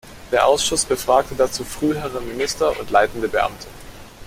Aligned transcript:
Der 0.31 0.47
Ausschuss 0.47 0.83
befragte 0.85 1.35
dazu 1.35 1.63
frühere 1.63 2.21
Minister 2.21 2.73
und 2.79 2.89
leitende 2.89 3.27
Beamte. 3.27 3.67